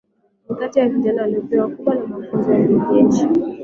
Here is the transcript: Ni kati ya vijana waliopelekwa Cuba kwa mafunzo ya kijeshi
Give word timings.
Ni 0.49 0.55
kati 0.55 0.79
ya 0.79 0.89
vijana 0.89 1.21
waliopelekwa 1.21 1.75
Cuba 1.75 1.97
kwa 1.97 2.07
mafunzo 2.07 2.53
ya 2.53 2.61
kijeshi 2.63 3.27